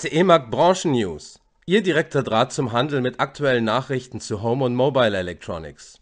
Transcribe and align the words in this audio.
CE-Markt 0.00 0.50
Branchen-News. 0.50 1.40
Ihr 1.66 1.82
direkter 1.82 2.22
Draht 2.22 2.54
zum 2.54 2.72
Handel 2.72 3.02
mit 3.02 3.20
aktuellen 3.20 3.64
Nachrichten 3.64 4.18
zu 4.18 4.40
Home 4.40 4.64
und 4.64 4.74
Mobile 4.74 5.14
Electronics. 5.14 6.00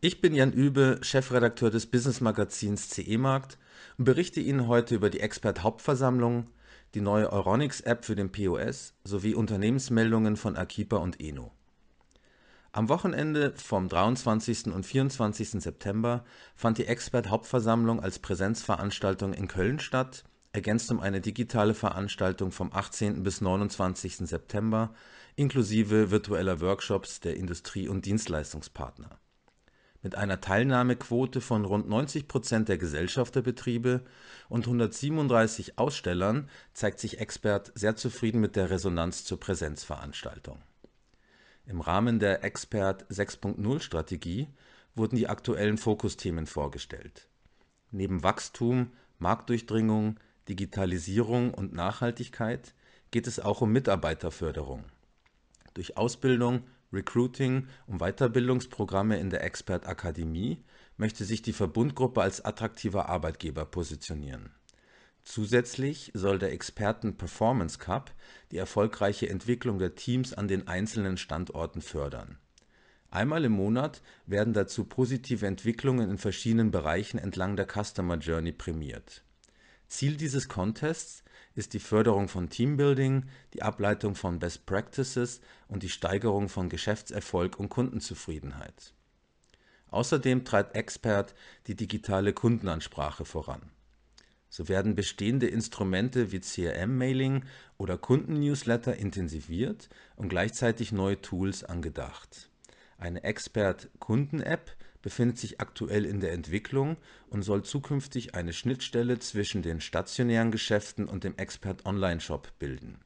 Ich 0.00 0.22
bin 0.22 0.34
Jan 0.34 0.54
Übe, 0.54 1.00
Chefredakteur 1.02 1.68
des 1.68 1.84
Business-Magazins 1.84 2.88
CE-Markt 2.88 3.58
und 3.98 4.06
berichte 4.06 4.40
Ihnen 4.40 4.68
heute 4.68 4.94
über 4.94 5.10
die 5.10 5.20
Expert-Hauptversammlung, 5.20 6.48
die 6.94 7.02
neue 7.02 7.30
Euronics-App 7.30 8.06
für 8.06 8.16
den 8.16 8.32
POS 8.32 8.94
sowie 9.04 9.34
Unternehmensmeldungen 9.34 10.38
von 10.38 10.56
Akipa 10.56 10.96
und 10.96 11.20
Eno. 11.20 11.52
Am 12.72 12.88
Wochenende 12.88 13.52
vom 13.54 13.90
23. 13.90 14.68
und 14.68 14.86
24. 14.86 15.62
September 15.62 16.24
fand 16.54 16.78
die 16.78 16.86
Expert-Hauptversammlung 16.86 18.00
als 18.00 18.18
Präsenzveranstaltung 18.18 19.34
in 19.34 19.46
Köln 19.46 19.78
statt 19.78 20.24
ergänzt 20.56 20.90
um 20.90 21.00
eine 21.00 21.20
digitale 21.20 21.74
Veranstaltung 21.74 22.50
vom 22.50 22.72
18. 22.72 23.22
bis 23.22 23.42
29. 23.42 24.16
September 24.26 24.94
inklusive 25.36 26.10
virtueller 26.10 26.62
Workshops 26.62 27.20
der 27.20 27.36
Industrie 27.36 27.88
und 27.88 28.06
Dienstleistungspartner. 28.06 29.20
Mit 30.00 30.14
einer 30.14 30.40
Teilnahmequote 30.40 31.42
von 31.42 31.66
rund 31.66 31.90
90 31.90 32.26
Prozent 32.26 32.70
der 32.70 32.78
Gesellschafterbetriebe 32.78 34.02
und 34.48 34.64
137 34.64 35.78
Ausstellern 35.78 36.48
zeigt 36.72 37.00
sich 37.00 37.20
Expert 37.20 37.70
sehr 37.74 37.96
zufrieden 37.96 38.40
mit 38.40 38.56
der 38.56 38.70
Resonanz 38.70 39.26
zur 39.26 39.38
Präsenzveranstaltung. 39.38 40.62
Im 41.66 41.82
Rahmen 41.82 42.18
der 42.18 42.44
Expert 42.44 43.04
6.0 43.10 43.80
Strategie 43.80 44.48
wurden 44.94 45.16
die 45.16 45.28
aktuellen 45.28 45.76
Fokusthemen 45.76 46.46
vorgestellt. 46.46 47.28
Neben 47.90 48.22
Wachstum, 48.22 48.92
Marktdurchdringung, 49.18 50.18
Digitalisierung 50.48 51.52
und 51.52 51.72
Nachhaltigkeit 51.72 52.74
geht 53.10 53.26
es 53.26 53.40
auch 53.40 53.60
um 53.60 53.72
Mitarbeiterförderung. 53.72 54.84
Durch 55.74 55.96
Ausbildung, 55.96 56.62
Recruiting 56.92 57.66
und 57.86 57.98
Weiterbildungsprogramme 57.98 59.18
in 59.18 59.30
der 59.30 59.44
Expert 59.44 59.86
Akademie 59.86 60.62
möchte 60.96 61.24
sich 61.24 61.42
die 61.42 61.52
Verbundgruppe 61.52 62.22
als 62.22 62.44
attraktiver 62.44 63.08
Arbeitgeber 63.08 63.66
positionieren. 63.66 64.50
Zusätzlich 65.24 66.12
soll 66.14 66.38
der 66.38 66.52
Experten 66.52 67.16
Performance 67.16 67.78
Cup 67.78 68.12
die 68.52 68.58
erfolgreiche 68.58 69.28
Entwicklung 69.28 69.80
der 69.80 69.96
Teams 69.96 70.32
an 70.32 70.46
den 70.46 70.68
einzelnen 70.68 71.16
Standorten 71.16 71.82
fördern. 71.82 72.38
Einmal 73.10 73.44
im 73.44 73.52
Monat 73.52 74.02
werden 74.26 74.54
dazu 74.54 74.84
positive 74.84 75.46
Entwicklungen 75.46 76.08
in 76.08 76.18
verschiedenen 76.18 76.70
Bereichen 76.70 77.18
entlang 77.18 77.56
der 77.56 77.66
Customer 77.66 78.16
Journey 78.18 78.52
prämiert 78.52 79.25
Ziel 79.88 80.16
dieses 80.16 80.48
Contests 80.48 81.22
ist 81.54 81.72
die 81.72 81.80
Förderung 81.80 82.28
von 82.28 82.50
Teambuilding, 82.50 83.24
die 83.54 83.62
Ableitung 83.62 84.14
von 84.14 84.38
Best 84.38 84.66
Practices 84.66 85.40
und 85.68 85.82
die 85.82 85.88
Steigerung 85.88 86.48
von 86.48 86.68
Geschäftserfolg 86.68 87.58
und 87.58 87.68
Kundenzufriedenheit. 87.68 88.92
Außerdem 89.90 90.44
treibt 90.44 90.74
Expert 90.74 91.34
die 91.66 91.76
digitale 91.76 92.32
Kundenansprache 92.32 93.24
voran. 93.24 93.70
So 94.48 94.68
werden 94.68 94.94
bestehende 94.94 95.48
Instrumente 95.48 96.32
wie 96.32 96.40
CRM-Mailing 96.40 97.44
oder 97.78 97.98
Kundennewsletter 97.98 98.96
intensiviert 98.96 99.88
und 100.16 100.28
gleichzeitig 100.28 100.92
neue 100.92 101.20
Tools 101.20 101.64
angedacht. 101.64 102.50
Eine 102.98 103.22
Expert-Kunden-App 103.24 104.76
befindet 105.06 105.38
sich 105.38 105.60
aktuell 105.60 106.04
in 106.04 106.18
der 106.18 106.32
Entwicklung 106.32 106.96
und 107.30 107.42
soll 107.42 107.62
zukünftig 107.62 108.34
eine 108.34 108.52
Schnittstelle 108.52 109.20
zwischen 109.20 109.62
den 109.62 109.80
stationären 109.80 110.50
Geschäften 110.50 111.06
und 111.06 111.22
dem 111.22 111.36
Expert-Online-Shop 111.36 112.50
bilden. 112.58 112.98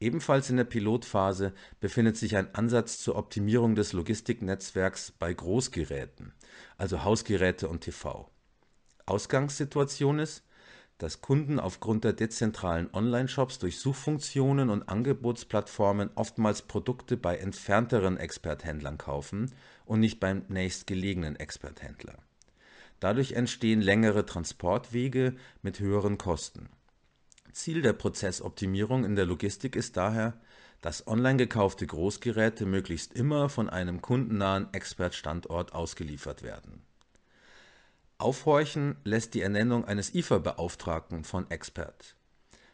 Ebenfalls 0.00 0.50
in 0.50 0.56
der 0.56 0.64
Pilotphase 0.64 1.52
befindet 1.78 2.16
sich 2.16 2.36
ein 2.36 2.52
Ansatz 2.52 2.98
zur 2.98 3.14
Optimierung 3.14 3.76
des 3.76 3.92
Logistiknetzwerks 3.92 5.12
bei 5.12 5.32
Großgeräten, 5.32 6.32
also 6.78 7.04
Hausgeräte 7.04 7.68
und 7.68 7.82
TV. 7.82 8.28
Ausgangssituation 9.06 10.18
ist 10.18 10.42
dass 10.98 11.20
Kunden 11.20 11.60
aufgrund 11.60 12.02
der 12.02 12.12
dezentralen 12.12 12.92
Online-Shops 12.92 13.60
durch 13.60 13.78
Suchfunktionen 13.78 14.68
und 14.68 14.88
Angebotsplattformen 14.88 16.10
oftmals 16.16 16.62
Produkte 16.62 17.16
bei 17.16 17.36
entfernteren 17.36 18.16
Experthändlern 18.16 18.98
kaufen 18.98 19.54
und 19.86 20.00
nicht 20.00 20.18
beim 20.18 20.42
nächstgelegenen 20.48 21.36
Experthändler. 21.36 22.18
Dadurch 22.98 23.32
entstehen 23.32 23.80
längere 23.80 24.26
Transportwege 24.26 25.36
mit 25.62 25.78
höheren 25.78 26.18
Kosten. 26.18 26.68
Ziel 27.52 27.80
der 27.80 27.92
Prozessoptimierung 27.92 29.04
in 29.04 29.14
der 29.14 29.24
Logistik 29.24 29.76
ist 29.76 29.96
daher, 29.96 30.34
dass 30.80 31.06
online 31.06 31.38
gekaufte 31.38 31.86
Großgeräte 31.86 32.66
möglichst 32.66 33.14
immer 33.14 33.48
von 33.48 33.70
einem 33.70 34.02
kundennahen 34.02 34.72
Expertstandort 34.72 35.74
ausgeliefert 35.74 36.42
werden 36.42 36.82
Aufhorchen 38.20 38.96
lässt 39.04 39.34
die 39.34 39.42
Ernennung 39.42 39.84
eines 39.84 40.12
IFA-Beauftragten 40.12 41.22
von 41.22 41.48
Expert. 41.52 42.16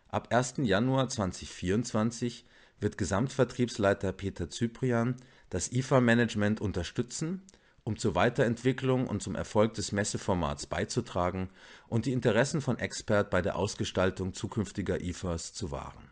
Ab 0.08 0.32
1. 0.32 0.54
Januar 0.62 1.10
2024 1.10 2.46
wird 2.80 2.96
Gesamtvertriebsleiter 2.96 4.12
Peter 4.12 4.48
Zyprian 4.48 5.16
das 5.50 5.70
IFA-Management 5.70 6.62
unterstützen, 6.62 7.42
um 7.82 7.98
zur 7.98 8.14
Weiterentwicklung 8.14 9.06
und 9.06 9.22
zum 9.22 9.34
Erfolg 9.34 9.74
des 9.74 9.92
Messeformats 9.92 10.64
beizutragen 10.64 11.50
und 11.88 12.06
die 12.06 12.14
Interessen 12.14 12.62
von 12.62 12.78
Expert 12.78 13.28
bei 13.28 13.42
der 13.42 13.56
Ausgestaltung 13.56 14.32
zukünftiger 14.32 15.02
IFAs 15.02 15.52
zu 15.52 15.70
wahren. 15.70 16.10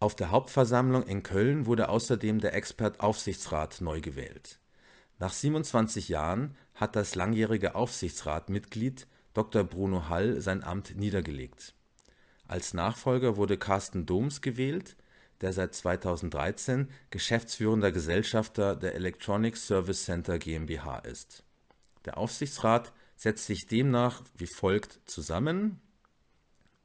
Auf 0.00 0.16
der 0.16 0.30
Hauptversammlung 0.30 1.02
in 1.02 1.22
Köln 1.22 1.66
wurde 1.66 1.90
außerdem 1.90 2.40
der 2.40 2.54
Expert-Aufsichtsrat 2.54 3.82
neu 3.82 4.00
gewählt 4.00 4.60
nach 5.18 5.32
27 5.32 6.08
Jahren 6.08 6.56
hat 6.74 6.94
das 6.94 7.14
langjährige 7.14 7.74
Aufsichtsratmitglied 7.74 9.06
Dr. 9.32 9.64
Bruno 9.64 10.08
Hall 10.08 10.40
sein 10.40 10.62
Amt 10.62 10.96
niedergelegt. 10.96 11.74
Als 12.46 12.74
Nachfolger 12.74 13.36
wurde 13.36 13.58
Carsten 13.58 14.06
Doms 14.06 14.40
gewählt, 14.40 14.96
der 15.40 15.52
seit 15.52 15.74
2013 15.74 16.88
geschäftsführender 17.10 17.92
Gesellschafter 17.92 18.76
der 18.76 18.94
Electronic 18.94 19.56
Service 19.56 20.04
Center 20.04 20.38
GmbH 20.38 20.98
ist. 21.00 21.44
Der 22.04 22.18
Aufsichtsrat 22.18 22.92
setzt 23.16 23.46
sich 23.46 23.66
demnach 23.66 24.22
wie 24.36 24.46
folgt 24.46 25.00
zusammen: 25.06 25.80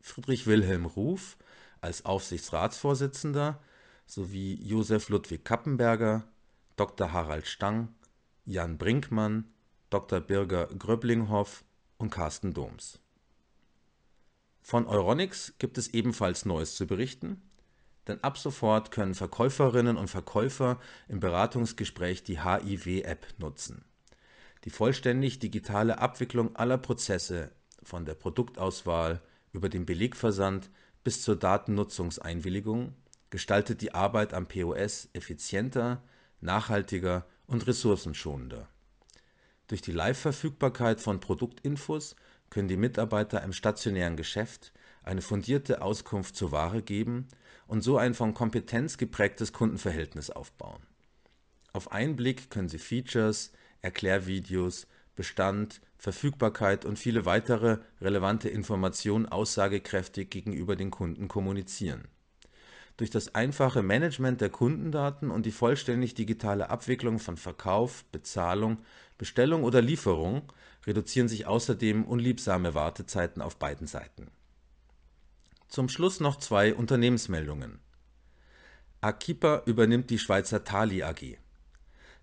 Friedrich 0.02 0.48
Wilhelm 0.48 0.86
Ruf 0.86 1.38
als 1.80 2.06
Aufsichtsratsvorsitzender 2.06 3.60
sowie 4.06 4.56
Josef 4.62 5.10
Ludwig 5.10 5.46
Kappenberger, 5.46 6.26
Dr. 6.76 7.14
Harald 7.14 7.48
Stang 7.48 7.90
Jan 8.46 8.78
Brinkmann, 8.78 9.52
Dr. 9.90 10.20
Birger 10.20 10.68
Gröblinghoff 10.68 11.64
und 11.98 12.10
Carsten 12.10 12.54
Doms. 12.54 13.00
Von 14.62 14.88
Euronics 14.88 15.54
gibt 15.60 15.78
es 15.78 15.90
ebenfalls 15.90 16.46
Neues 16.46 16.76
zu 16.76 16.88
berichten, 16.88 17.42
denn 18.08 18.24
ab 18.24 18.38
sofort 18.38 18.92
können 18.92 19.14
Verkäuferinnen 19.14 19.98
und 19.98 20.08
Verkäufer 20.08 20.80
im 21.08 21.20
Beratungsgespräch 21.20 22.24
die 22.24 22.44
HIV-App 22.44 23.28
nutzen. 23.38 23.86
Die 24.64 24.70
vollständig 24.70 25.40
digitale 25.40 26.00
Abwicklung 26.00 26.56
aller 26.56 26.78
Prozesse 26.78 27.52
von 27.84 28.06
der 28.06 28.16
Produktauswahl 28.16 29.22
über 29.54 29.70
den 29.70 29.86
Belegversand 29.86 30.70
bis 31.04 31.22
zur 31.22 31.36
Datennutzungseinwilligung 31.36 32.96
gestaltet 33.30 33.82
die 33.82 33.94
Arbeit 33.94 34.34
am 34.34 34.48
POS 34.48 35.10
effizienter, 35.14 36.04
nachhaltiger 36.42 37.26
und 37.48 37.68
ressourcenschonender. 37.68 38.68
Durch 39.68 39.82
die 39.82 39.92
Live-Verfügbarkeit 39.92 41.00
von 41.00 41.20
Produktinfos 41.20 42.16
können 42.50 42.68
die 42.68 42.78
Mitarbeiter 42.78 43.42
im 43.44 43.54
stationären 43.54 44.18
Geschäft 44.18 44.74
eine 45.04 45.22
fundierte 45.22 45.82
Auskunft 45.82 46.36
zur 46.36 46.52
Ware 46.52 46.82
geben 46.82 47.28
und 47.68 47.82
so 47.82 47.98
ein 47.98 48.14
von 48.14 48.34
Kompetenz 48.34 48.98
geprägtes 48.98 49.54
Kundenverhältnis 49.54 50.30
aufbauen. 50.30 50.86
Auf 51.74 51.92
einen 51.92 52.16
Blick 52.16 52.50
können 52.50 52.68
sie 52.70 52.80
Features, 52.80 53.54
Erklärvideos, 53.82 54.88
Bestand, 55.16 55.82
Verfügbarkeit 55.98 56.84
und 56.84 57.00
viele 57.00 57.26
weitere 57.26 57.78
relevante 58.02 58.50
Informationen 58.50 59.26
aussagekräftig 59.26 60.30
gegenüber 60.30 60.76
den 60.76 60.92
Kunden 60.92 61.28
kommunizieren 61.28 62.08
durch 63.02 63.10
das 63.10 63.34
einfache 63.34 63.82
Management 63.82 64.42
der 64.42 64.52
Kundendaten 64.52 65.32
und 65.32 65.48
die 65.48 65.52
vollständig 65.52 66.14
digitale 66.14 66.70
Abwicklung 66.70 67.18
von 67.18 67.36
Verkauf, 67.36 68.06
Bezahlung, 68.12 68.78
Bestellung 69.18 69.64
oder 69.64 69.82
Lieferung 69.82 70.54
reduzieren 70.86 71.28
sich 71.28 71.48
außerdem 71.48 72.06
unliebsame 72.06 72.76
Wartezeiten 72.76 73.42
auf 73.42 73.58
beiden 73.58 73.88
Seiten. 73.88 74.30
Zum 75.68 75.90
Schluss 75.90 76.20
noch 76.20 76.36
zwei 76.36 76.76
Unternehmensmeldungen. 76.76 77.80
Akipa 79.02 79.64
übernimmt 79.66 80.12
die 80.12 80.20
Schweizer 80.20 80.64
Tali 80.64 81.02
AG. 81.02 81.40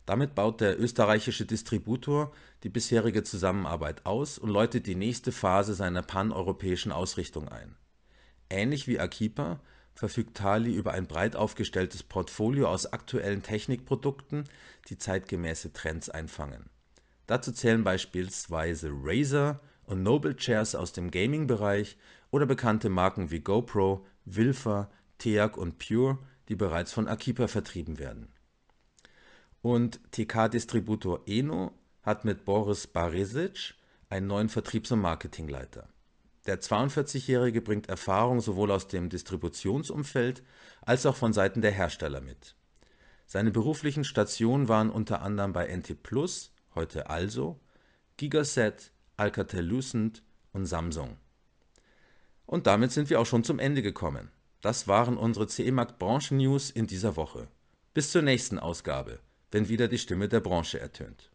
Damit 0.07 0.37
baut 0.37 0.61
der 0.61 0.81
österreichische 0.81 1.45
Distributor 1.45 2.31
die 2.63 2.69
bisherige 2.69 3.25
Zusammenarbeit 3.25 4.07
aus 4.07 4.39
und 4.39 4.51
läutet 4.51 4.87
die 4.87 4.95
nächste 4.95 5.33
Phase 5.33 5.75
seiner 5.75 6.03
paneuropäischen 6.03 6.93
Ausrichtung 6.93 7.49
ein. 7.49 7.75
Ähnlich 8.49 8.87
wie 8.87 9.01
Akipa 9.01 9.59
verfügt 9.99 10.37
Tali 10.37 10.73
über 10.73 10.93
ein 10.93 11.09
breit 11.09 11.35
aufgestelltes 11.35 12.05
Portfolio 12.05 12.69
aus 12.69 12.87
aktuellen 12.93 13.43
Technikprodukten, 13.43 14.45
die 14.89 14.97
zeitgemäße 14.97 15.73
Trends 15.73 16.09
einfangen. 16.09 16.71
Dazu 17.27 17.51
zählen 17.51 17.83
beispielsweise 17.83 18.91
Razer 18.93 19.61
und 19.87 20.05
Noble 20.05 20.37
Chairs 20.37 20.77
aus 20.77 20.93
dem 20.93 21.11
Gaming-Bereich 21.11 21.97
oder 22.31 22.47
bekannte 22.47 22.91
Marken 22.91 23.33
wie 23.33 23.41
GoPro, 23.41 24.07
Wilfer, 24.25 24.89
TEAC 25.19 25.57
und 25.57 25.79
Pure, 25.79 26.19
die 26.49 26.55
bereits 26.55 26.93
von 26.93 27.09
Akipa 27.09 27.49
vertrieben 27.49 27.99
werden. 27.99 28.33
Und 29.63 29.99
TK-Distributor 30.13 31.23
Eno 31.27 31.73
hat 32.03 32.25
mit 32.25 32.45
Boris 32.45 32.87
Baresic 32.87 33.75
einen 34.11 34.29
neuen 34.29 34.49
Vertriebs- 34.49 34.93
und 34.93 35.01
Marketingleiter. 35.01 35.89
Der 36.49 36.63
42-Jährige 36.63 37.61
bringt 37.61 37.91
Erfahrung 37.91 38.41
sowohl 38.41 38.71
aus 38.71 38.89
dem 38.89 39.11
Distributionsumfeld 39.11 40.43
als 40.81 41.05
auch 41.05 41.15
von 41.15 41.35
Seiten 41.35 41.61
der 41.61 41.73
Hersteller 41.73 42.23
mit. 42.23 42.57
Seine 43.27 43.51
beruflichen 43.51 44.03
Stationen 44.03 44.67
waren 44.67 44.89
unter 44.89 45.21
anderem 45.21 45.53
bei 45.53 45.67
NT 45.67 46.03
Plus, 46.03 46.55
heute 46.75 47.11
Also, 47.11 47.61
Gigaset, 48.17 48.93
Alcatel-Lucent 49.19 50.23
und 50.55 50.65
Samsung. 50.65 51.19
Und 52.47 52.67
damit 52.67 52.93
sind 52.93 53.11
wir 53.11 53.21
auch 53.21 53.27
schon 53.27 53.45
zum 53.45 53.59
Ende 53.59 53.83
gekommen. 53.83 54.31
Das 54.63 54.89
waren 54.89 55.19
unsere 55.19 55.49
CE 55.49 55.71
Markt 55.71 55.99
Branchen 55.99 56.39
News 56.39 56.71
in 56.71 56.87
dieser 56.87 57.17
Woche. 57.17 57.49
Bis 57.93 58.11
zur 58.11 58.23
nächsten 58.23 58.59
Ausgabe, 58.59 59.19
wenn 59.51 59.69
wieder 59.69 59.87
die 59.87 59.99
Stimme 59.99 60.31
der 60.31 60.41
Branche 60.41 60.81
ertönt. 60.81 61.31